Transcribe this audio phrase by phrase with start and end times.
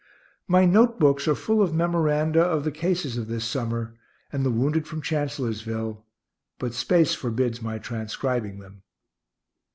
[0.47, 3.93] My note books are full of memoranda of the cases of this summer,
[4.33, 6.03] and the wounded from Chancellorsville,
[6.57, 8.81] but space forbids my transcribing them.